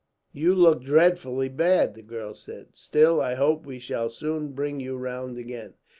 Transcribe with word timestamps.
"You 0.33 0.55
look 0.55 0.81
dreadfully 0.81 1.47
bad," 1.47 1.93
the 1.93 2.01
girl 2.01 2.33
said. 2.33 2.69
"Still, 2.73 3.21
I 3.21 3.35
hope 3.35 3.67
we 3.67 3.77
shall 3.77 4.09
soon 4.09 4.53
bring 4.53 4.79
you 4.79 4.97
round 4.97 5.37
again. 5.37 5.75